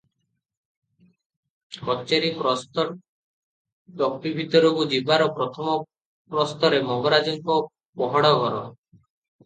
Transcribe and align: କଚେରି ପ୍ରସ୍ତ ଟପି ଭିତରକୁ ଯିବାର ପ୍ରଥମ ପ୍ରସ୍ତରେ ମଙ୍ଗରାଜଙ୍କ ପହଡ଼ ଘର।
କଚେରି 1.89 2.31
ପ୍ରସ୍ତ 2.39 2.87
ଟପି 4.01 4.33
ଭିତରକୁ 4.41 4.89
ଯିବାର 4.97 5.31
ପ୍ରଥମ 5.39 5.79
ପ୍ରସ୍ତରେ 6.35 6.85
ମଙ୍ଗରାଜଙ୍କ 6.93 7.63
ପହଡ଼ 8.03 8.37
ଘର। 8.45 8.69